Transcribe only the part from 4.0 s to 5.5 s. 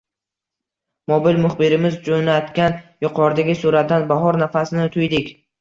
bahor nafasini tuydik.